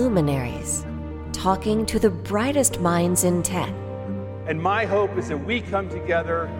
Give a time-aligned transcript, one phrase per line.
[0.00, 0.86] luminaries,
[1.30, 3.68] talking to the brightest minds in tech.
[4.46, 6.50] And my hope is that we come together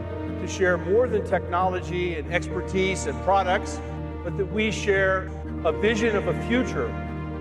[0.42, 3.80] to share more than technology and expertise and products,
[4.24, 5.30] but that we share
[5.64, 6.88] a vision of a future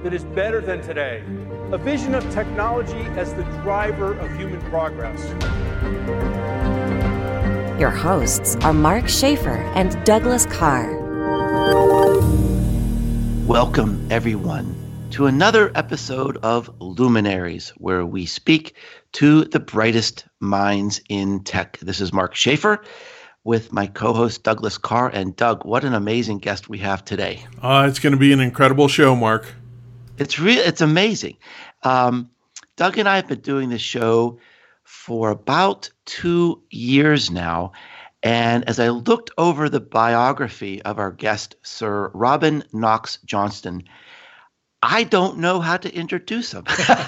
[0.02, 1.22] that is better than today,
[1.74, 5.22] a vision of technology as the driver of human progress.
[7.78, 10.98] Your hosts are Mark Schaefer and Douglas Karr.
[13.46, 14.80] Welcome, everyone,
[15.12, 18.76] to another episode of Luminaries, where we speak
[19.14, 21.80] to the brightest minds in tech.
[21.80, 22.84] This is Mark Schaefer
[23.44, 25.10] with my co-host Douglas Karr.
[25.10, 27.44] And Doug, what an amazing guest we have today!
[27.60, 29.52] Uh, it's going to be an incredible show, Mark.
[30.20, 30.60] It's real.
[30.60, 31.38] It's amazing.
[31.82, 32.30] Um,
[32.76, 34.38] Doug and I have been doing this show
[34.84, 37.72] for about two years now.
[38.22, 43.86] And as I looked over the biography of our guest, Sir Robin Knox Johnston,
[44.82, 46.64] I don't know how to introduce him.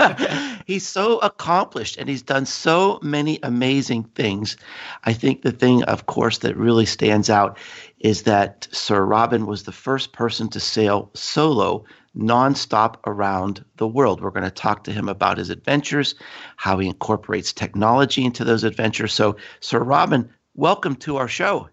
[0.65, 4.57] he's so accomplished and he's done so many amazing things.
[5.05, 7.57] I think the thing, of course, that really stands out
[7.99, 11.85] is that Sir Robin was the first person to sail solo
[12.17, 14.21] nonstop around the world.
[14.21, 16.15] We're going to talk to him about his adventures,
[16.57, 19.13] how he incorporates technology into those adventures.
[19.13, 21.69] So, Sir Robin, welcome to our show.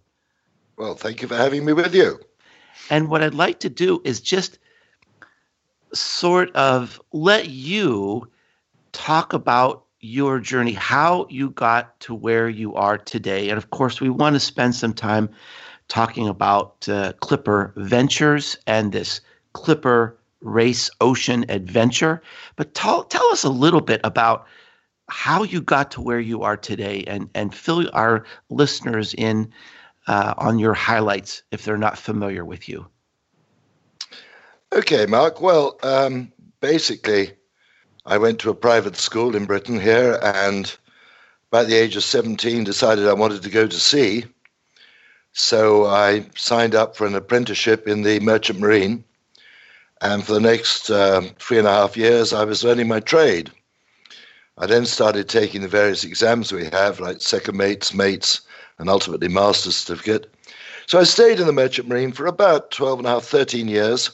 [0.77, 2.21] Well, thank you for having me with you.
[2.89, 4.61] And what I'd like to do is just
[5.93, 8.29] sort of let you
[8.93, 13.49] talk about your journey, how you got to where you are today.
[13.49, 15.29] And of course, we want to spend some time
[15.89, 19.21] talking about uh, Clipper Ventures and this
[19.55, 22.23] Clipper Race Ocean Adventure.
[22.57, 24.47] But tell, tell us a little bit about
[25.09, 29.51] how you got to where you are today and, and fill our listeners in
[30.07, 32.87] uh, on your highlights if they're not familiar with you.
[34.71, 35.41] Okay, Mark.
[35.41, 36.31] Well, um,
[36.61, 37.33] basically,
[38.05, 40.77] I went to a private school in Britain here and
[41.51, 44.27] by the age of 17 decided I wanted to go to sea.
[45.33, 49.05] So I signed up for an apprenticeship in the Merchant Marine.
[50.03, 53.51] And for the next uh, three and a half years, I was learning my trade.
[54.59, 58.43] I then started taking the various exams we have, like second mates, mates,
[58.79, 60.31] and ultimately master's certificate.
[60.87, 64.11] So I stayed in the Merchant Marine for about 12 and a half, 13 years.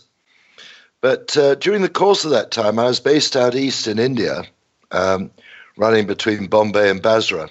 [1.05, 4.45] But uh, during the course of that time, I was based out east in India,
[4.91, 5.31] um,
[5.77, 7.51] running between Bombay and Basra.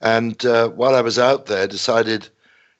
[0.00, 2.28] And uh, while I was out there, decided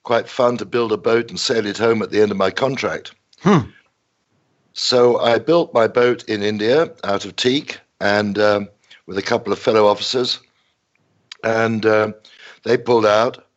[0.05, 2.53] quite fun to build a boat and sail it home at the end of my
[2.53, 3.13] contract.
[3.41, 3.71] Hmm.
[4.73, 8.69] So I built my boat in India out of teak and um,
[9.07, 10.39] with a couple of fellow officers,
[11.43, 12.13] and uh,
[12.63, 13.49] they pulled out.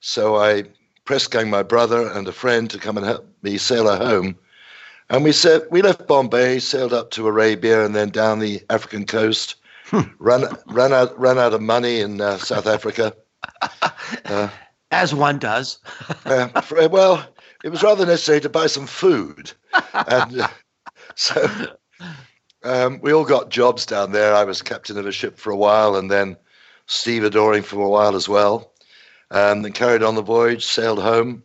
[0.00, 0.64] So I
[1.04, 4.38] press ganged my brother and a friend to come and help me sail her home.
[5.08, 9.06] And we said we left Bombay, sailed up to Arabia, and then down the African
[9.06, 9.56] coast.
[9.86, 10.00] Hmm.
[10.18, 13.14] ran ran out ran out of money in uh, South Africa.
[14.24, 14.48] Uh,
[14.90, 15.78] As one does.
[16.24, 16.48] uh,
[16.90, 17.24] well,
[17.62, 19.52] it was rather necessary to buy some food,
[19.94, 20.48] and uh,
[21.14, 21.48] so
[22.64, 24.34] um, we all got jobs down there.
[24.34, 26.36] I was captain of a ship for a while, and then
[26.88, 28.72] stevedoring for a while as well.
[29.30, 31.44] Um, then carried on the voyage, sailed home,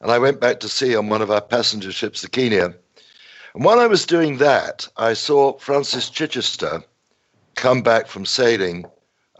[0.00, 2.74] and I went back to sea on one of our passenger ships, the Kenya.
[3.54, 6.82] And while I was doing that, I saw Francis Chichester
[7.54, 8.86] come back from sailing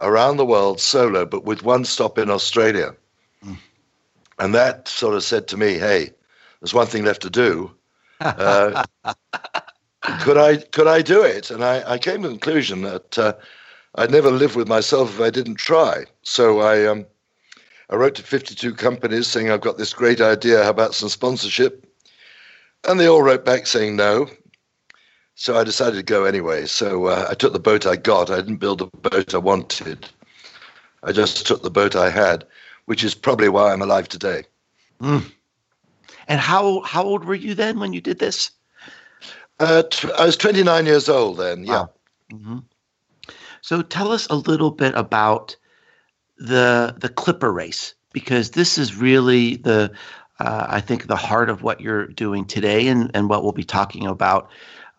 [0.01, 2.95] around the world solo, but with one stop in Australia.
[3.43, 3.57] Mm.
[4.39, 6.11] And that sort of said to me, hey,
[6.59, 7.71] there's one thing left to do.
[8.19, 8.83] Uh,
[10.21, 11.51] could I could I do it?
[11.51, 13.33] And I, I came to the conclusion that uh,
[13.95, 16.05] I'd never live with myself if I didn't try.
[16.21, 17.05] So I um,
[17.89, 20.63] I wrote to 52 companies saying I've got this great idea.
[20.63, 21.85] How about some sponsorship?
[22.87, 24.27] And they all wrote back saying no.
[25.35, 26.65] So I decided to go anyway.
[26.65, 28.29] So uh, I took the boat I got.
[28.29, 30.07] I didn't build the boat I wanted.
[31.03, 32.45] I just took the boat I had,
[32.85, 34.43] which is probably why I'm alive today.
[35.01, 35.31] Mm.
[36.27, 38.51] And how how old were you then when you did this?
[39.59, 41.63] Uh, t- I was 29 years old then.
[41.63, 41.73] Yeah.
[41.73, 41.89] Wow.
[42.31, 42.57] Mm-hmm.
[43.61, 45.55] So tell us a little bit about
[46.37, 49.91] the the Clipper race because this is really the
[50.39, 53.63] uh, I think the heart of what you're doing today and, and what we'll be
[53.63, 54.49] talking about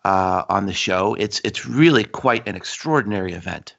[0.03, 1.15] uh, on the show.
[1.15, 3.75] It's it's really quite an extraordinary event.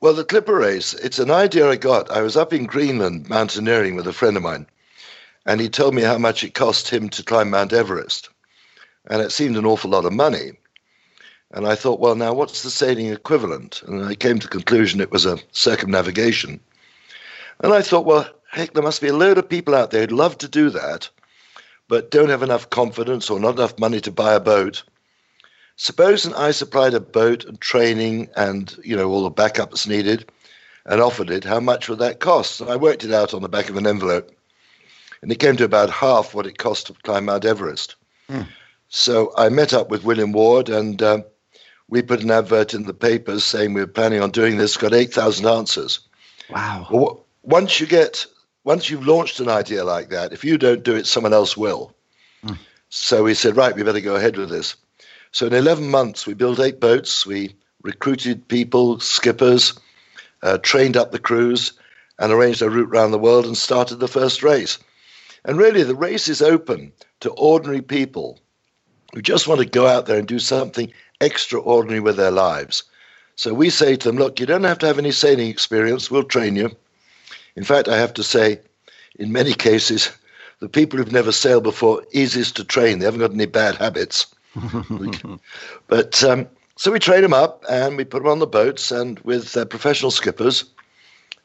[0.00, 2.10] Well, the Clipper race, it's an idea I got.
[2.10, 4.66] I was up in Greenland mountaineering with a friend of mine,
[5.46, 8.28] and he told me how much it cost him to climb Mount Everest
[9.06, 10.52] and it seemed an awful lot of money.
[11.50, 13.82] And I thought, well, now what's the sailing equivalent?
[13.86, 16.60] And I came to the conclusion it was a circumnavigation.
[17.60, 20.12] And I thought, well, heck, there must be a load of people out there who'd
[20.12, 21.08] love to do that,
[21.88, 24.84] but don't have enough confidence or not enough money to buy a boat.
[25.76, 30.30] Supposing I supplied a boat and training and you know all the backup that's needed,
[30.86, 32.60] and offered it, how much would that cost?
[32.60, 34.30] And I worked it out on the back of an envelope,
[35.20, 37.96] and it came to about half what it cost to climb Mount Everest.
[38.30, 38.46] Mm.
[38.88, 41.22] So I met up with William Ward, and uh,
[41.88, 44.76] we put an advert in the papers saying we were planning on doing this.
[44.76, 46.00] Got eight thousand answers.
[46.50, 46.86] Wow!
[46.90, 48.26] Well, once you get
[48.64, 51.94] once you've launched an idea like that, if you don't do it, someone else will.
[52.44, 52.58] Mm.
[52.88, 54.76] So we said, right, we better go ahead with this.
[55.32, 57.26] So in 11 months, we built eight boats.
[57.26, 59.78] We recruited people, skippers,
[60.42, 61.72] uh, trained up the crews,
[62.18, 64.78] and arranged a route around the world and started the first race.
[65.44, 68.38] And really, the race is open to ordinary people
[69.12, 72.84] who just want to go out there and do something extraordinary with their lives.
[73.36, 76.24] So we say to them, look, you don't have to have any sailing experience, we'll
[76.24, 76.74] train you.
[77.56, 78.60] In fact, I have to say,
[79.18, 80.10] in many cases,
[80.60, 82.98] the people who've never sailed before, easiest to train.
[82.98, 84.26] They haven't got any bad habits.
[85.88, 89.18] but um, so we train them up and we put them on the boats and
[89.20, 90.64] with uh, professional skippers.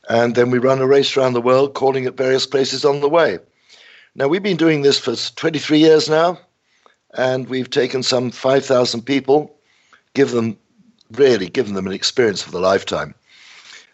[0.09, 3.09] And then we run a race around the world, calling at various places on the
[3.09, 3.37] way.
[4.15, 6.39] Now, we've been doing this for 23 years now,
[7.13, 9.55] and we've taken some 5,000 people,
[10.15, 10.57] give them
[11.11, 13.13] really given them an experience of the lifetime.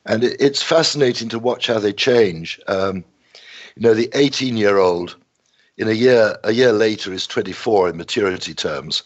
[0.06, 2.60] And it, it's fascinating to watch how they change.
[2.68, 3.04] Um,
[3.76, 5.16] you know, the 18 year old
[5.78, 9.04] in a year a year later is 24 in maturity terms.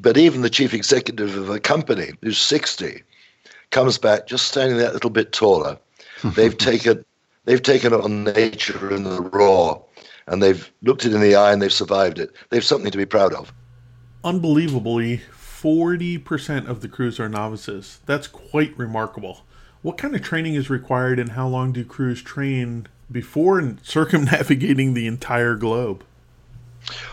[0.00, 3.02] But even the chief executive of a company who's 60
[3.70, 5.78] comes back just standing that little bit taller.
[6.34, 7.04] they've taken
[7.44, 9.78] they've taken on nature in the raw,
[10.26, 12.32] and they've looked it in the eye and they've survived it.
[12.50, 13.52] They've something to be proud of.
[14.24, 18.00] Unbelievably, 40% of the crews are novices.
[18.06, 19.42] That's quite remarkable.
[19.82, 25.06] What kind of training is required and how long do crews train before circumnavigating the
[25.06, 26.02] entire globe?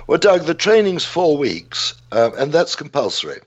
[0.08, 3.40] Well, Doug, the training's four weeks, uh, and that's compulsory.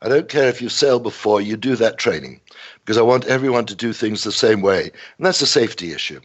[0.00, 2.40] I don't care if you sail before, you do that training
[2.84, 6.20] because I want everyone to do things the same way, and that's a safety issue.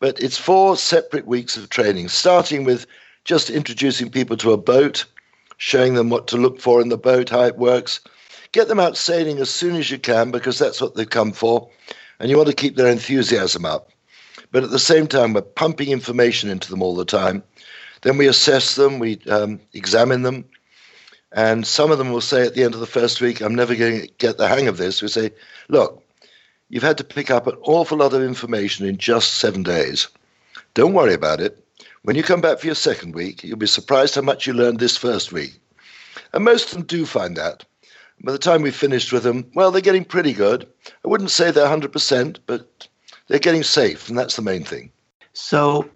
[0.00, 2.86] But it's four separate weeks of training, starting with
[3.24, 5.04] just introducing people to a boat,
[5.56, 8.00] showing them what to look for in the boat, how it works.
[8.52, 11.68] Get them out sailing as soon as you can because that's what they've come for,
[12.18, 13.90] and you want to keep their enthusiasm up.
[14.50, 17.42] But at the same time, we're pumping information into them all the time.
[18.02, 20.44] Then we assess them, we um, examine them,
[21.32, 23.74] and some of them will say at the end of the first week, I'm never
[23.74, 25.02] going to get the hang of this.
[25.02, 25.32] We say,
[25.68, 26.02] look,
[26.68, 30.08] you've had to pick up an awful lot of information in just seven days.
[30.74, 31.62] Don't worry about it.
[32.02, 34.78] When you come back for your second week, you'll be surprised how much you learned
[34.78, 35.60] this first week.
[36.32, 37.64] And most of them do find that.
[38.22, 40.66] By the time we've finished with them, well, they're getting pretty good.
[41.04, 42.88] I wouldn't say they're 100%, but
[43.28, 44.90] they're getting safe, and that's the main thing.
[45.32, 45.88] So,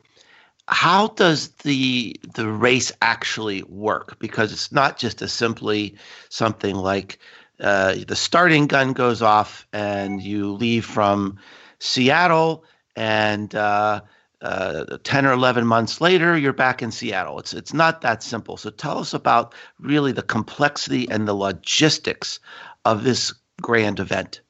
[0.69, 4.19] how does the the race actually work?
[4.21, 5.97] Because it's not just a simply
[6.29, 7.19] something like
[7.61, 11.39] uh, the starting gun goes off and you leave from
[11.79, 12.65] Seattle
[12.97, 14.01] and uh,
[14.43, 17.39] uh, 10 or 11 months later, you're back in Seattle.
[17.39, 18.57] It's, it's not that simple.
[18.57, 22.41] So tell us about really the complexity and the logistics
[22.85, 24.41] of this grand event.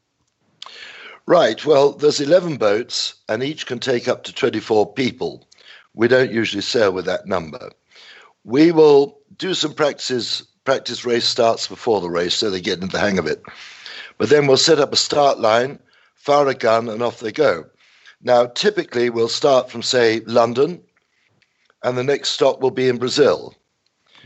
[1.26, 1.64] Right.
[1.64, 5.46] Well, there's 11 boats, and each can take up to 24 people.
[5.94, 7.70] We don't usually sail with that number.
[8.44, 12.92] We will do some practices, practice race starts before the race so they get into
[12.92, 13.42] the hang of it.
[14.18, 15.78] But then we'll set up a start line,
[16.14, 17.66] fire a gun, and off they go.
[18.22, 20.80] Now, typically, we'll start from, say, London,
[21.82, 23.54] and the next stop will be in Brazil.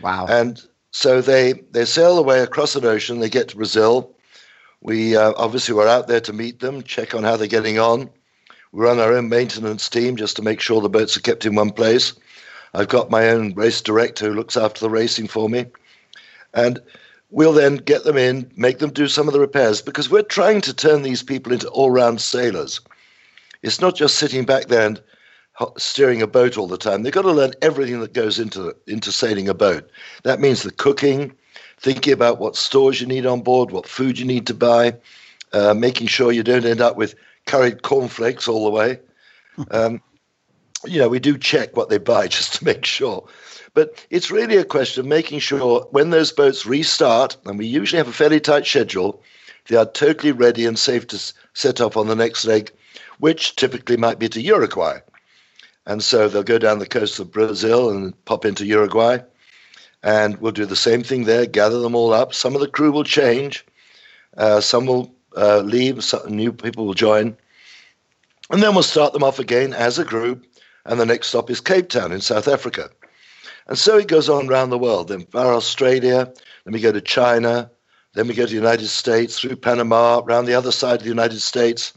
[0.03, 0.27] Wow.
[0.29, 4.15] And so they, they sail away across an ocean, they get to Brazil.
[4.83, 8.11] We uh, obviously were out there to meet them, check on how they're getting on.
[8.73, 11.55] We run our own maintenance team just to make sure the boats are kept in
[11.55, 12.13] one place.
[12.75, 15.67] I've got my own race director who looks after the racing for me.
[16.53, 16.81] And
[17.31, 20.61] we'll then get them in, make them do some of the repairs because we're trying
[20.63, 22.81] to turn these people into all round sailors.
[23.67, 25.03] It's not just sitting back there and
[25.77, 27.03] steering a boat all the time.
[27.03, 29.91] They've got to learn everything that goes into into sailing a boat.
[30.23, 31.33] That means the cooking,
[31.79, 34.97] thinking about what stores you need on board, what food you need to buy,
[35.53, 39.01] uh, making sure you don't end up with curried cornflakes all the way.
[39.73, 40.01] Um,
[40.85, 43.27] you know, we do check what they buy just to make sure.
[43.75, 47.99] But it's really a question of making sure when those boats restart, and we usually
[47.99, 49.23] have a fairly tight schedule,
[49.67, 52.71] they are totally ready and safe to set off on the next leg
[53.19, 54.99] which typically might be to Uruguay.
[55.87, 59.19] And so they'll go down the coast of Brazil and pop into Uruguay.
[60.03, 62.35] And we'll do the same thing there, gather them all up.
[62.35, 63.65] Some of the crew will change,
[64.37, 67.37] uh, some will uh, leave, some new people will join.
[68.51, 70.47] And then we'll start them off again as a group.
[70.85, 72.91] And the next stop is Cape Town in South Africa.
[73.67, 75.09] And so it goes on around the world.
[75.09, 76.33] Then far Australia,
[76.65, 77.71] then we go to China,
[78.15, 81.09] then we go to the United States, through Panama, around the other side of the
[81.09, 81.93] United States.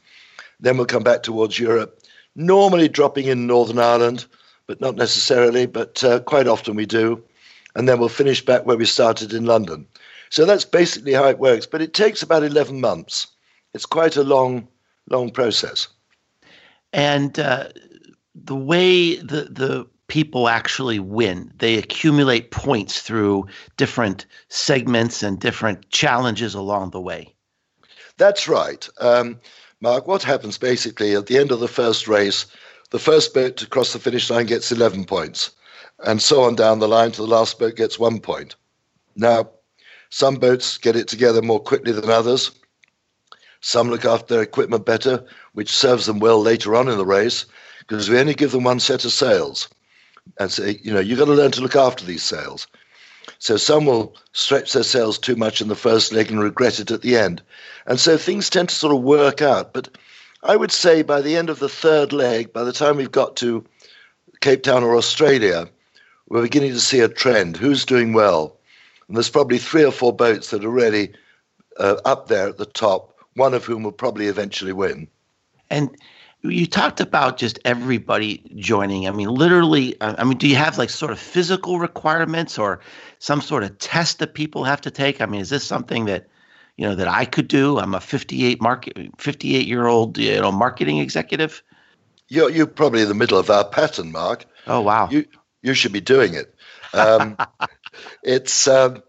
[0.59, 2.01] Then we'll come back towards Europe,
[2.35, 4.25] normally dropping in Northern Ireland,
[4.67, 7.23] but not necessarily, but uh, quite often we do.
[7.75, 9.87] And then we'll finish back where we started in London.
[10.29, 11.65] So that's basically how it works.
[11.65, 13.27] But it takes about 11 months.
[13.73, 14.67] It's quite a long,
[15.09, 15.87] long process.
[16.93, 17.69] And uh,
[18.35, 23.47] the way the, the people actually win, they accumulate points through
[23.77, 27.33] different segments and different challenges along the way.
[28.17, 28.87] That's right.
[28.99, 29.39] Um,
[29.81, 32.45] Mark, what happens basically at the end of the first race,
[32.89, 35.51] the first boat to cross the finish line gets 11 points,
[36.05, 38.55] and so on down the line to the last boat gets one point.
[39.15, 39.50] Now,
[40.09, 42.51] some boats get it together more quickly than others.
[43.62, 47.45] Some look after their equipment better, which serves them well later on in the race,
[47.79, 49.69] because we only give them one set of sails.
[50.39, 52.67] And say, you know, you've got to learn to look after these sails.
[53.38, 56.91] So some will stretch their sails too much in the first leg and regret it
[56.91, 57.41] at the end.
[57.86, 59.74] And so things tend to sort of work out.
[59.74, 59.89] But
[60.43, 63.36] I would say by the end of the third leg, by the time we've got
[63.38, 63.65] to
[64.41, 65.69] Cape Town or Australia,
[66.29, 67.57] we're beginning to see a trend.
[67.57, 68.57] Who's doing well?
[69.07, 71.13] And there's probably three or four boats that are really
[71.77, 75.07] uh, up there at the top, one of whom will probably eventually win.
[75.69, 75.89] And
[76.41, 79.08] you talked about just everybody joining.
[79.08, 82.79] I mean, literally, uh, I mean, do you have like sort of physical requirements or
[83.19, 85.22] some sort of test that people have to take?
[85.22, 86.27] I mean, is this something that,
[86.77, 87.77] you know, that I could do?
[87.77, 91.62] I'm a 58 market, 58 year old, you know, marketing executive.
[92.29, 94.46] You're you're probably in the middle of our pattern, Mark.
[94.67, 95.10] Oh wow!
[95.10, 95.25] You
[95.63, 96.53] you should be doing it.
[96.93, 97.36] Um,
[98.24, 99.01] it's um,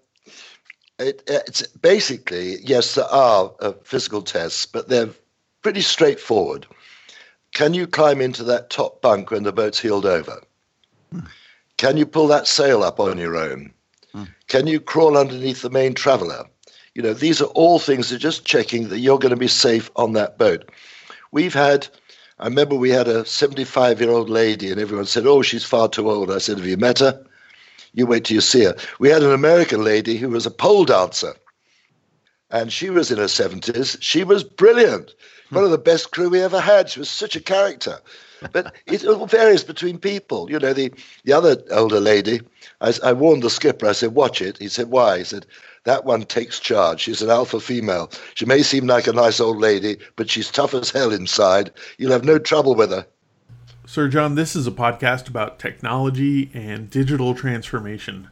[0.99, 5.11] it, it's basically yes, there are uh, physical tests, but they're
[5.63, 6.67] pretty straightforward.
[7.53, 10.43] Can you climb into that top bunk when the boat's heeled over?
[11.77, 13.73] Can you pull that sail up on your own?
[14.13, 14.25] Hmm.
[14.49, 16.45] Can you crawl underneath the main traveler?
[16.95, 19.49] You know, these are all things that are just checking that you're going to be
[19.49, 20.71] safe on that boat.
[21.33, 21.89] We've had,
[22.39, 25.89] I remember we had a 75 year old lady, and everyone said, Oh, she's far
[25.89, 26.31] too old.
[26.31, 27.25] I said, Have you met her?
[27.93, 28.77] You wait till you see her.
[28.99, 31.35] We had an American lady who was a pole dancer,
[32.51, 33.97] and she was in her 70s.
[34.01, 35.15] She was brilliant
[35.51, 36.89] one of the best crew we ever had.
[36.89, 37.99] She was such a character.
[38.53, 40.51] But it all varies between people.
[40.51, 40.93] You know, the,
[41.25, 42.41] the other older lady,
[42.81, 44.59] I, I warned the skipper, I said, watch it.
[44.59, 45.19] He said, why?
[45.19, 45.47] He said,
[45.85, 47.01] that one takes charge.
[47.01, 48.11] She's an alpha female.
[48.35, 51.71] She may seem like a nice old lady, but she's tough as hell inside.
[51.99, 53.07] You'll have no trouble with her.
[53.87, 58.29] Sir John, this is a podcast about technology and digital transformation.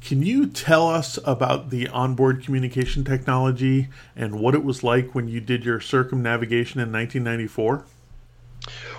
[0.00, 5.28] Can you tell us about the onboard communication technology and what it was like when
[5.28, 7.84] you did your circumnavigation in 1994?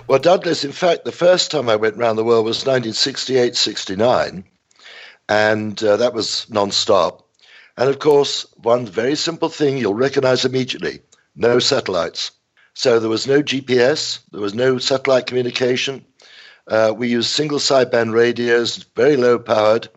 [0.06, 4.44] Well, Douglas, in fact, the first time I went around the world was 1968 69,
[5.28, 7.28] and uh, that was non stop.
[7.76, 11.00] And of course, one very simple thing you'll recognize immediately
[11.34, 12.30] no satellites.
[12.74, 16.04] So there was no GPS, there was no satellite communication.
[16.66, 19.88] Uh, we used single sideband radios, very low powered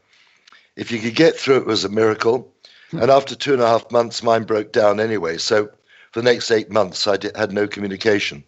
[0.76, 2.54] if you could get through it was a miracle.
[2.92, 3.00] Hmm.
[3.00, 5.38] And after two and a half months, mine broke down anyway.
[5.38, 5.68] So
[6.12, 8.44] for the next eight months, I did, had no communication.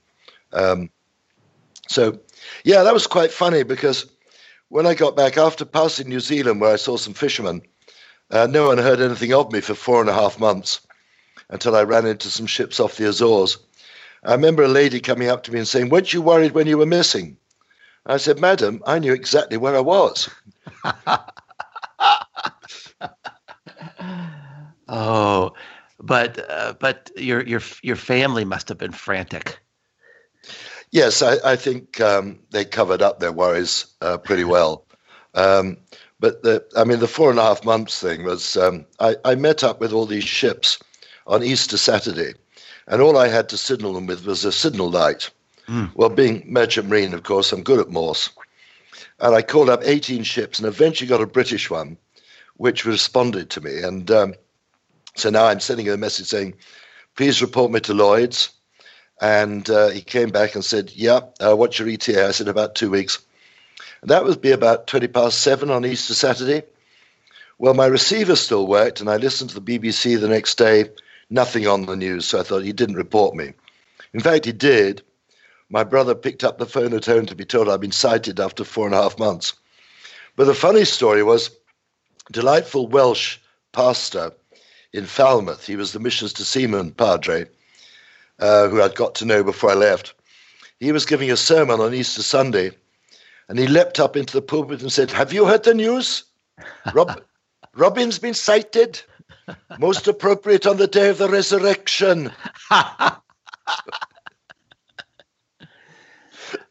[0.53, 0.89] Um,
[1.88, 2.19] so,
[2.63, 4.05] yeah, that was quite funny because
[4.69, 7.62] when I got back after passing New Zealand, where I saw some fishermen,
[8.31, 10.81] uh, no one heard anything of me for four and a half months
[11.50, 13.57] until I ran into some ships off the Azores.
[14.24, 16.77] I remember a lady coming up to me and saying, Weren't you worried when you
[16.77, 17.38] were missing?
[18.05, 20.29] I said, Madam, I knew exactly where I was.
[24.88, 25.53] oh,
[26.00, 29.60] but uh, but your your your family must have been frantic.
[30.91, 34.86] Yes, I, I think um, they covered up their worries uh, pretty well.
[35.34, 35.77] Um,
[36.20, 39.36] but the, I mean, the four and a half months thing was um, I, I
[39.36, 40.79] met up with all these ships
[41.27, 42.34] on Easter Saturday,
[42.88, 45.29] and all I had to signal them with was a signal light.
[45.67, 45.91] Mm.
[45.96, 48.29] Well, being merchant marine, of course, I'm good at Morse.
[49.20, 51.98] And I called up 18 ships and eventually got a British one
[52.56, 53.82] which responded to me.
[53.82, 54.34] And um,
[55.18, 56.56] so now I'm sending him a message saying,
[57.16, 58.52] please report me to Lloyd's.
[59.20, 62.28] And uh, he came back and said, yeah, uh, what's your ETA?
[62.28, 63.20] I said, about two weeks.
[64.02, 66.62] And that would be about 20 past seven on Easter Saturday.
[67.58, 70.92] Well, my receiver still worked, and I listened to the BBC the next day,
[71.32, 72.28] nothing on the news.
[72.28, 73.54] So I thought he didn't report me.
[74.14, 75.02] In fact, he did.
[75.70, 78.64] My brother picked up the phone at home to be told I'd been sighted after
[78.64, 79.56] four and a half months.
[80.36, 81.50] But the funny story was
[82.32, 83.40] delightful Welsh
[83.74, 84.34] pastor
[84.94, 85.65] in Falmouth.
[85.65, 87.46] He was the Missions to Seamen padre,
[88.39, 90.13] uh, who I'd got to know before I left.
[90.79, 92.72] He was giving a sermon on Easter Sunday,
[93.50, 96.24] and he leapt up into the pulpit and said, Have you heard the news?
[96.94, 97.22] Rob,
[97.75, 99.01] Robin's been sighted.
[99.79, 102.32] Most appropriate on the day of the resurrection.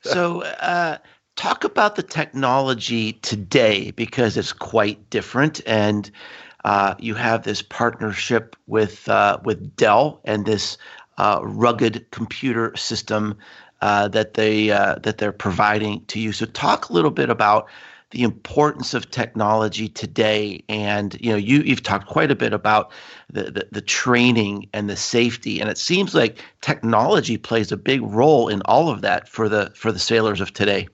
[0.02, 0.98] so, uh,
[1.36, 6.10] talk about the technology today because it's quite different, and
[6.66, 10.76] uh, you have this partnership with uh, with Dell and this
[11.16, 13.38] uh, rugged computer system
[13.82, 16.32] uh, that they uh, that they're providing to you.
[16.32, 17.68] So, talk a little bit about
[18.10, 22.90] the importance of technology today and you know you you've talked quite a bit about
[23.32, 28.00] the, the, the training and the safety and it seems like technology plays a big
[28.02, 30.86] role in all of that for the for the sailors of today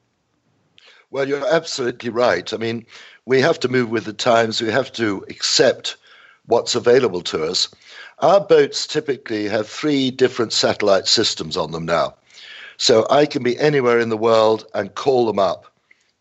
[1.10, 2.84] well you're absolutely right i mean
[3.26, 4.60] we have to move with the times.
[4.60, 5.96] We have to accept
[6.46, 7.68] what's available to us.
[8.18, 12.14] Our boats typically have three different satellite systems on them now.
[12.76, 15.66] So i can be anywhere in the world and call them up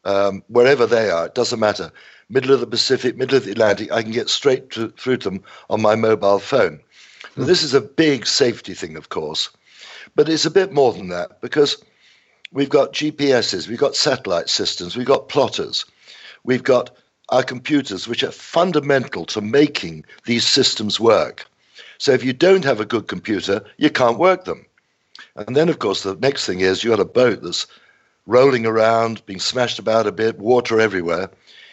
[0.06, 1.92] um, wherever they are, it doesn't matter.
[2.30, 5.30] Middle of the Pacific, middle of the Atlantic, I can get straight to, through to
[5.30, 6.80] them on my mobile phone.
[7.36, 9.50] Now, this is a big safety thing, of course,
[10.16, 11.84] but it's a bit more than that because
[12.52, 15.86] we've got GPSs, we've got satellite systems, we've got plotters,
[16.44, 16.92] we've got
[17.30, 21.48] our computers, which are fundamental to making these systems work.
[21.98, 24.66] So if you don't have a good computer, you can't work them.
[25.36, 27.68] And then, of course, the next thing is you've got a boat that's
[28.26, 31.30] rolling around, being smashed about a bit, water everywhere.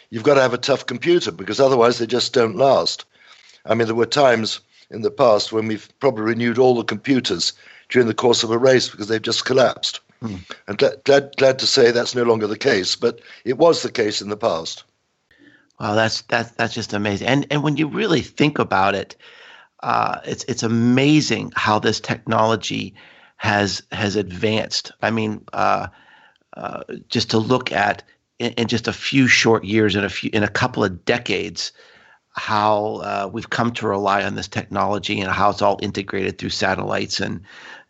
[0.09, 3.05] You've got to have a tough computer because otherwise they just don't last.
[3.65, 7.53] I mean, there were times in the past when we've probably renewed all the computers
[7.89, 9.99] during the course of a race because they've just collapsed.
[10.21, 10.35] Hmm.
[10.67, 13.91] And glad, glad, glad to say that's no longer the case, but it was the
[13.91, 14.83] case in the past.
[15.79, 17.27] Wow, that's that's that's just amazing.
[17.27, 19.15] And and when you really think about it,
[19.81, 22.93] uh, it's it's amazing how this technology
[23.37, 24.91] has has advanced.
[25.01, 25.87] I mean, uh,
[26.57, 28.03] uh, just to look at
[28.39, 31.71] in, in, just a few short years, in a few in a couple of decades,
[32.39, 36.49] how uh, we've come to rely on this technology and how it's all integrated through
[36.49, 37.41] satellites and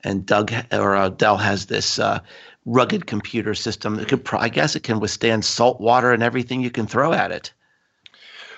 [0.04, 2.20] and Doug or uh, Dell has this uh,
[2.66, 6.72] rugged computer system that could, I guess, it can withstand salt water and everything you
[6.72, 7.52] can throw at it.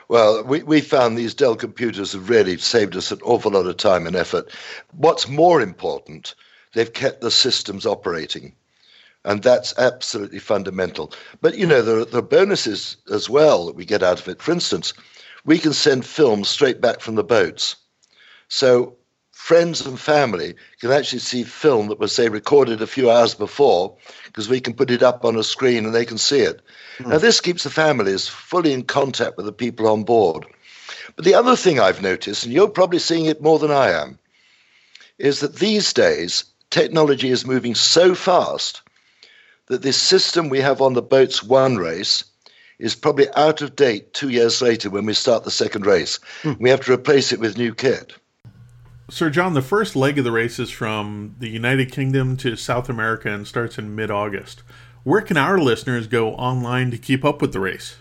[0.07, 3.77] Well, we, we found these Dell computers have really saved us an awful lot of
[3.77, 4.51] time and effort.
[4.95, 6.35] What's more important,
[6.73, 8.53] they've kept the systems operating
[9.23, 11.13] and that's absolutely fundamental.
[11.41, 14.27] But you know, there are, there are bonuses as well that we get out of
[14.27, 14.41] it.
[14.41, 14.93] For instance,
[15.45, 17.75] we can send films straight back from the boats,
[18.47, 18.95] so
[19.41, 23.97] friends and family can actually see film that was say recorded a few hours before
[24.25, 26.61] because we can put it up on a screen and they can see it.
[26.99, 27.07] Mm.
[27.07, 30.45] Now this keeps the families fully in contact with the people on board.
[31.15, 34.19] But the other thing I've noticed, and you're probably seeing it more than I am,
[35.17, 38.81] is that these days technology is moving so fast
[39.67, 42.25] that this system we have on the boats one race
[42.81, 46.19] is probably out of date two years later when we start the second race.
[46.41, 46.53] Hmm.
[46.59, 48.13] We have to replace it with new kit.
[49.09, 52.89] Sir John, the first leg of the race is from the United Kingdom to South
[52.89, 54.63] America and starts in mid August.
[55.03, 57.97] Where can our listeners go online to keep up with the race?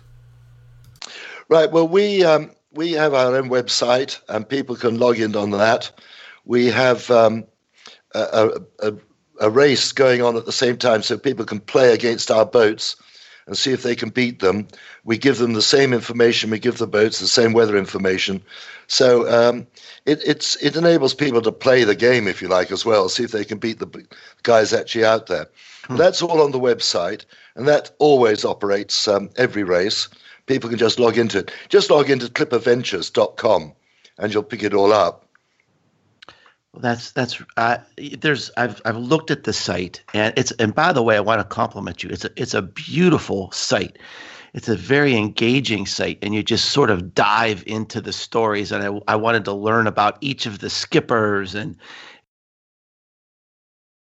[1.49, 1.71] Right.
[1.71, 5.91] Well, we um, we have our own website, and people can log in on that.
[6.45, 7.45] We have um,
[8.15, 8.93] a, a,
[9.41, 12.97] a race going on at the same time so people can play against our boats
[13.51, 14.69] and see if they can beat them.
[15.03, 16.51] We give them the same information.
[16.51, 18.45] We give the boats the same weather information.
[18.87, 19.67] So um,
[20.07, 23.09] it, it's it enables people to play the game, if you like, as well.
[23.09, 24.07] See if they can beat the
[24.45, 25.49] guys actually out there.
[25.87, 25.97] Hmm.
[25.97, 27.25] That's all on the website,
[27.57, 30.09] and that always operates um, every race.
[30.47, 31.51] People can just log into it.
[31.69, 33.73] Just log into clipperventures.com,
[34.19, 35.27] and you'll pick it all up.
[36.75, 41.03] That's that's uh, there's I've I've looked at the site and it's and by the
[41.03, 42.11] way I want to compliment you.
[42.11, 43.99] It's a it's a beautiful site.
[44.55, 48.85] It's a very engaging site and you just sort of dive into the stories and
[48.85, 51.77] I I wanted to learn about each of the skippers and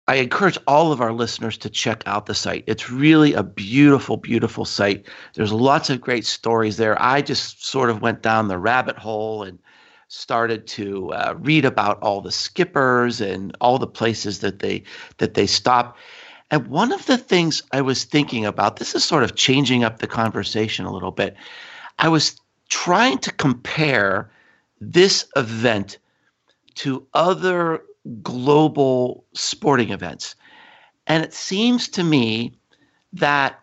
[0.07, 2.63] I encourage all of our listeners to check out the site.
[2.67, 5.07] It's really a beautiful, beautiful site.
[5.33, 7.01] There's lots of great stories there.
[7.01, 9.57] I just sort of went down the rabbit hole and
[10.07, 14.83] started to uh, read about all the skippers and all the places that they
[15.17, 15.97] that they stop.
[16.51, 19.97] And one of the things I was thinking about, this is sort of changing up
[19.97, 21.35] the conversation a little bit.
[21.97, 22.39] I was
[22.69, 24.29] trying to compare
[24.79, 25.97] this event
[26.75, 27.81] to other
[28.21, 30.35] global sporting events.
[31.07, 32.57] And it seems to me
[33.13, 33.59] that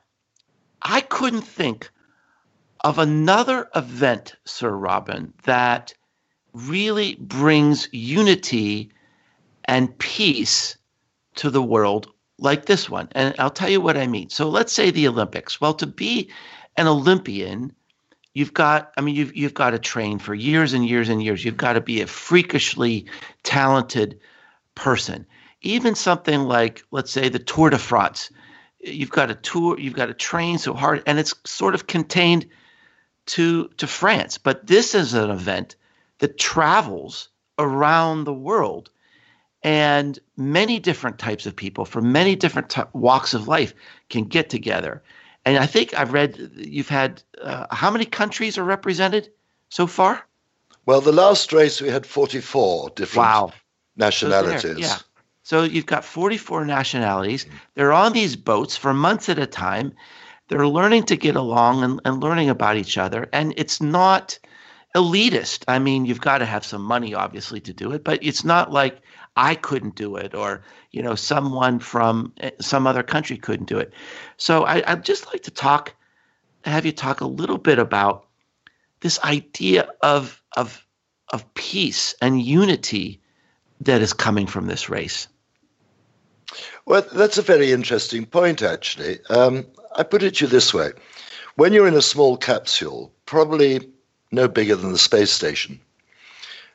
[0.82, 1.90] I couldn't think
[2.82, 5.94] of another event, Sir Robin, that
[6.54, 8.90] really brings unity
[9.64, 10.76] and peace
[11.36, 13.08] to the world like this one.
[13.12, 14.28] And I'll tell you what I mean.
[14.30, 15.60] So let's say the Olympics.
[15.60, 16.30] Well, to be
[16.76, 17.72] an Olympian,
[18.34, 21.44] you've got i mean you've you've got to train for years and years and years
[21.44, 23.06] you've got to be a freakishly
[23.42, 24.18] talented
[24.74, 25.26] person
[25.60, 28.30] even something like let's say the tour de france
[28.80, 32.46] you've got to tour you've got to train so hard and it's sort of contained
[33.26, 35.76] to to france but this is an event
[36.22, 38.90] that travels around the world
[39.62, 43.74] and many different types of people from many different t- walks of life
[44.08, 45.02] can get together
[45.44, 49.30] and I think I've read you've had uh, how many countries are represented
[49.70, 50.26] so far?
[50.86, 53.52] Well, the last race we had 44 different wow.
[53.96, 54.62] nationalities.
[54.62, 54.98] So yeah.
[55.44, 57.46] So you've got 44 nationalities.
[57.74, 59.92] They're on these boats for months at a time.
[60.48, 63.28] They're learning to get along and, and learning about each other.
[63.32, 64.38] And it's not
[64.94, 65.64] elitist.
[65.68, 68.72] I mean, you've got to have some money, obviously, to do it, but it's not
[68.72, 69.00] like
[69.36, 73.78] I couldn't do it or you know someone from eh, some other country couldn't do
[73.78, 73.92] it.
[74.36, 75.94] So I, I'd just like to talk,
[76.64, 78.26] have you talk a little bit about
[79.00, 80.86] this idea of of
[81.32, 83.20] of peace and unity
[83.80, 85.28] that is coming from this race.
[86.84, 89.18] Well, that's a very interesting point, actually.
[89.30, 90.90] Um, I put it to you this way
[91.56, 93.91] when you're in a small capsule, probably
[94.32, 95.80] no bigger than the space station,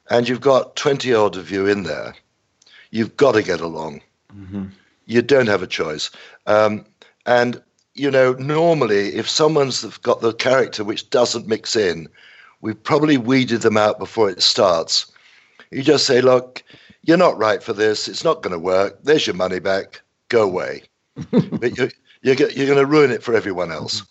[0.10, 2.16] and you've got 20 odd of you in there,
[2.92, 4.02] You've got to get along.
[4.36, 4.66] Mm-hmm.
[5.06, 6.10] You don't have a choice.
[6.46, 6.86] Um,
[7.26, 7.62] and
[7.96, 12.08] you know, normally, if someone's got the character which doesn't mix in,
[12.62, 15.12] we've probably weeded them out before it starts.
[15.72, 16.64] You just say, "Look,
[17.04, 18.08] you're not right for this.
[18.08, 19.00] It's not going to work.
[19.04, 20.02] There's your money back.
[20.30, 20.84] Go away."
[21.32, 21.90] but you're
[22.22, 24.04] you're, you're going to ruin it for everyone else.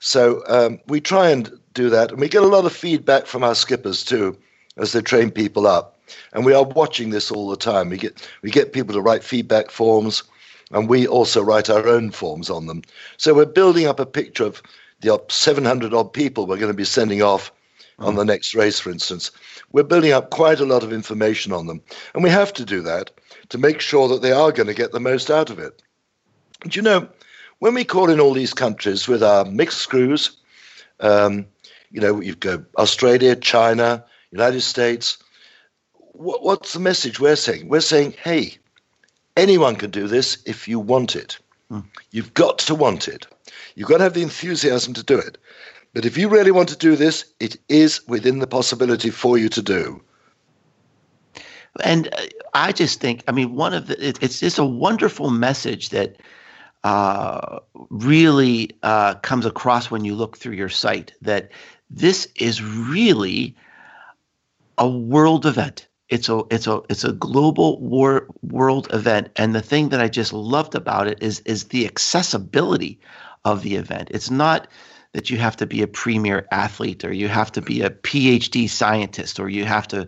[0.00, 1.50] So um, we try and
[1.82, 4.36] do that, and we get a lot of feedback from our skippers too,
[4.76, 5.98] as they train people up
[6.32, 7.90] and we are watching this all the time.
[7.90, 10.22] We get we get people to write feedback forms,
[10.70, 12.82] and we also write our own forms on them.
[13.16, 14.62] So we're building up a picture of
[15.00, 17.52] the 700 odd people we're going to be sending off
[17.98, 19.30] on the next race, for instance.
[19.72, 21.82] We're building up quite a lot of information on them,
[22.14, 23.10] and we have to do that
[23.50, 25.82] to make sure that they are going to get the most out of it.
[26.62, 27.08] Do you know,
[27.60, 30.36] when we call in all these countries with our mixed crews,
[31.00, 31.46] um,
[31.90, 35.18] you know, you go Australia, China, United States,
[36.12, 37.68] what, what's the message we're saying?
[37.68, 38.58] We're saying, hey,
[39.36, 41.38] anyone can do this if you want it.
[41.70, 41.80] Hmm.
[42.10, 43.26] You've got to want it.
[43.74, 45.38] You've got to have the enthusiasm to do it.
[45.94, 49.48] But if you really want to do this, it is within the possibility for you
[49.50, 50.02] to do.
[51.82, 55.30] And uh, I just think, I mean, one of the, it, it's just a wonderful
[55.30, 56.16] message that
[56.84, 61.50] uh, really uh, comes across when you look through your site that
[61.90, 63.56] this is really
[64.76, 65.88] a world event.
[66.08, 69.28] It's a it's a it's a global war, world event.
[69.36, 72.98] And the thing that i just loved about it is is the accessibility
[73.44, 74.08] of the event.
[74.10, 74.68] It's not
[75.12, 78.68] that you have to be a premier athlete or you have to be a phd
[78.68, 80.06] scientist or you have to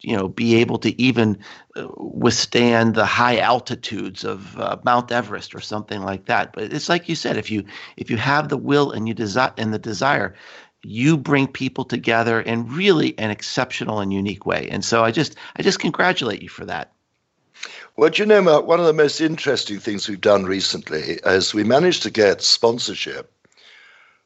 [0.00, 1.38] you know be able to even
[1.76, 6.52] uh, withstand the high altitudes of uh, Mount Everest or something like that.
[6.52, 7.64] But it's like you said if you
[7.96, 10.34] if you have the will and you desire and the desire
[10.82, 14.68] you bring people together in really an exceptional and unique way.
[14.70, 16.92] And so I just I just congratulate you for that.
[17.96, 21.64] Well, you know, Mark, one of the most interesting things we've done recently is we
[21.64, 23.30] managed to get sponsorship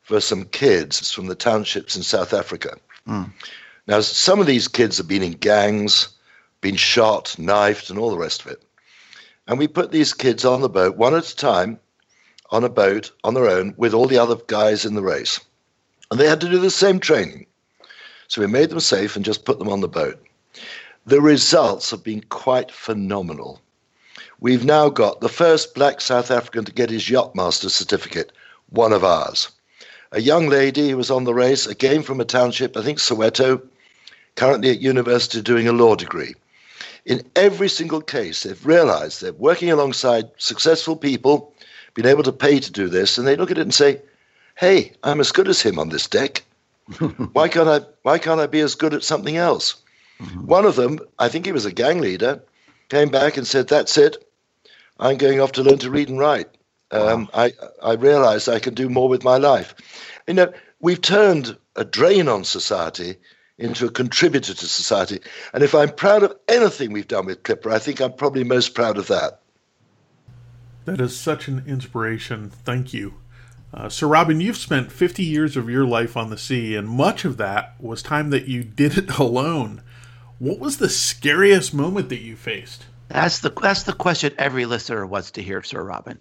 [0.02, 2.76] for some kids from the townships in South Africa.
[3.08, 3.32] Mm.
[3.86, 6.08] Now, some of these kids have been in gangs,
[6.60, 8.62] been shot, knifed, and all the rest of it.
[9.46, 11.80] And we put these kids on the boat one at a time,
[12.50, 15.40] on a boat on their own with all the other guys in the race.
[16.14, 17.44] And they had to do the same training.
[18.28, 20.24] So we made them safe and just put them on the boat.
[21.06, 23.60] The results have been quite phenomenal.
[24.38, 28.30] We've now got the first black South African to get his yachtmaster certificate,
[28.70, 29.50] one of ours.
[30.12, 33.60] A young lady who was on the race, again from a township, I think Soweto,
[34.36, 36.36] currently at university doing a law degree.
[37.06, 41.52] In every single case, they've realized they're working alongside successful people,
[41.94, 44.00] been able to pay to do this, and they look at it and say,
[44.54, 46.44] hey, I'm as good as him on this deck.
[47.32, 47.80] why can't I?
[48.02, 49.76] Why can't I be as good at something else?
[50.20, 50.46] Mm-hmm.
[50.46, 52.42] One of them, I think he was a gang leader,
[52.88, 54.24] came back and said, "That's it.
[55.00, 56.48] I'm going off to learn to read and write.
[56.90, 57.44] Um, wow.
[57.44, 59.74] I I realised I can do more with my life.
[60.28, 63.16] You know, we've turned a drain on society
[63.58, 65.20] into a contributor to society.
[65.52, 68.74] And if I'm proud of anything we've done with Clipper, I think I'm probably most
[68.74, 69.40] proud of that.
[70.84, 72.50] That is such an inspiration.
[72.50, 73.14] Thank you.
[73.74, 77.24] Uh, so, Robin, you've spent 50 years of your life on the sea, and much
[77.24, 79.82] of that was time that you did it alone.
[80.38, 82.84] What was the scariest moment that you faced?
[83.08, 86.18] That's the that's the question every listener wants to hear, Sir Robin.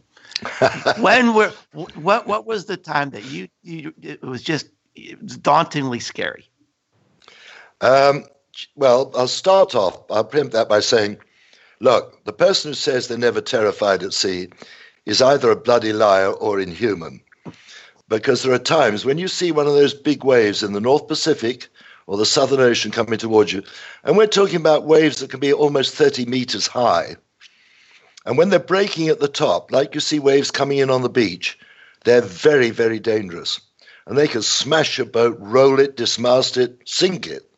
[0.99, 1.51] when were
[1.95, 6.49] what what was the time that you, you it was just it was dauntingly scary?
[7.81, 8.25] Um,
[8.75, 10.03] well, I'll start off.
[10.11, 11.17] I'll preempt that by saying,
[11.79, 14.49] look, the person who says they're never terrified at sea
[15.05, 17.21] is either a bloody liar or inhuman.
[18.13, 21.07] Because there are times when you see one of those big waves in the North
[21.07, 21.67] Pacific
[22.05, 23.63] or the Southern Ocean coming towards you,
[24.03, 27.15] and we're talking about waves that can be almost 30 meters high.
[28.25, 31.09] And when they're breaking at the top, like you see waves coming in on the
[31.09, 31.57] beach,
[32.03, 33.59] they're very, very dangerous.
[34.05, 37.49] And they can smash a boat, roll it, dismast it, sink it.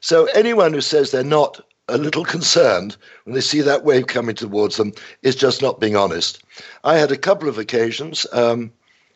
[0.00, 4.34] So anyone who says they're not a little concerned when they see that wave coming
[4.34, 6.42] towards them is just not being honest.
[6.84, 8.72] I had a couple of occasions um,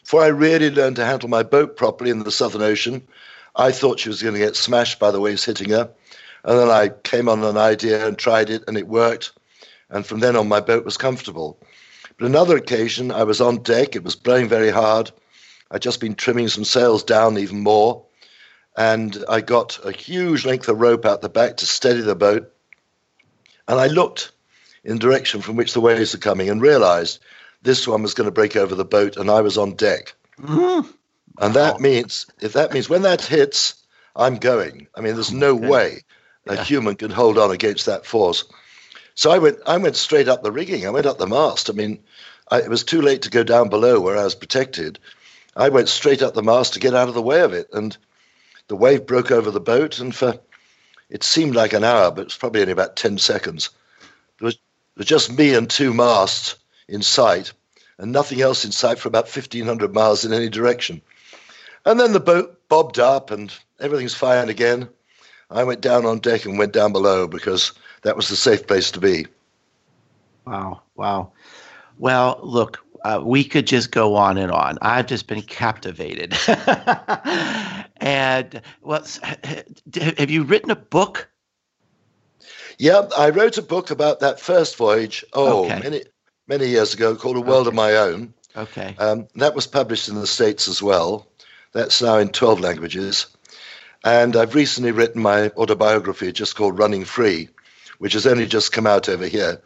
[0.08, 3.06] before I really learned to handle my boat properly in the Southern Ocean.
[3.54, 5.90] I thought she was going to get smashed by the waves hitting her.
[6.44, 9.32] And then I came on an idea and tried it, and it worked.
[9.90, 11.60] And from then on, my boat was comfortable.
[12.16, 13.96] But another occasion, I was on deck.
[13.96, 15.10] It was blowing very hard.
[15.70, 18.06] I'd just been trimming some sails down even more
[18.78, 22.50] and I got a huge length of rope out the back to steady the boat.
[23.66, 24.32] And I looked
[24.84, 27.18] in the direction from which the waves were coming and realized
[27.62, 30.14] this one was going to break over the boat, and I was on deck.
[30.40, 30.88] Mm-hmm.
[31.40, 33.74] And that means, if that means when that hits,
[34.16, 34.88] I'm going.
[34.94, 36.02] I mean, there's no way
[36.46, 36.64] a yeah.
[36.64, 38.44] human can hold on against that force.
[39.14, 40.86] So I went, I went straight up the rigging.
[40.86, 41.70] I went up the mast.
[41.70, 41.98] I mean,
[42.50, 44.98] I, it was too late to go down below where I was protected.
[45.56, 47.68] I went straight up the mast to get out of the way of it.
[47.72, 47.96] And
[48.68, 50.38] the wave broke over the boat, and for
[51.10, 53.70] it seemed like an hour, but it was probably only about 10 seconds.
[54.38, 54.60] There was, there
[54.98, 56.56] was just me and two masts
[56.88, 57.52] in sight,
[57.98, 61.02] and nothing else in sight for about 1,500 miles in any direction.
[61.84, 64.88] And then the boat bobbed up, and everything's fine again.
[65.50, 67.72] I went down on deck and went down below because
[68.02, 69.26] that was the safe place to be.
[70.46, 71.32] Wow, wow.
[71.98, 74.78] Well, look, uh, we could just go on and on.
[74.82, 76.34] I've just been captivated.
[77.96, 79.06] and well,
[79.94, 81.28] have you written a book?
[82.78, 85.24] Yeah, I wrote a book about that first voyage.
[85.32, 85.80] Oh, okay.
[85.80, 86.02] many
[86.48, 87.68] many years ago, called A World okay.
[87.68, 88.34] of My Own.
[88.56, 88.96] Okay.
[88.98, 91.28] Um, that was published in the states as well.
[91.72, 93.26] That's now in twelve languages.
[94.04, 97.48] And I've recently written my autobiography, just called Running Free,
[97.98, 99.60] which has only just come out over here,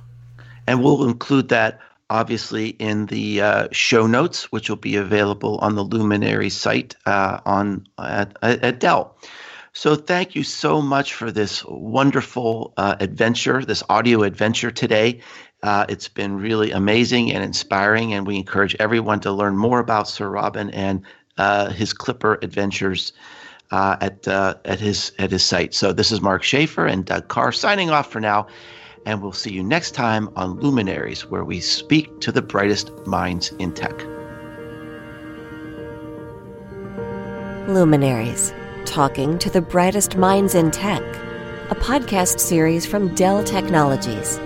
[0.67, 5.75] And we'll include that obviously in the uh, show notes, which will be available on
[5.75, 9.15] the Luminary site uh, on at, at, Dell.
[9.73, 15.21] So thank you so much for this wonderful uh, adventure, this audio adventure today.
[15.63, 20.09] Uh, it's been really amazing and inspiring, and we encourage everyone to learn more about
[20.09, 21.03] Sir Robin and
[21.39, 23.13] uh, his Clipper adventures.
[23.71, 25.73] Uh, at at his at his site.
[25.73, 28.47] So this is Mark Schaefer and Doug Karr signing off for now
[29.07, 33.51] and we'll see you next time on Luminaries, where we speak to the brightest minds
[33.59, 34.05] in tech.
[37.69, 38.53] Luminaries,
[38.85, 41.03] talking to the brightest minds in tech,
[41.71, 44.39] a podcast series from Dell Technologies.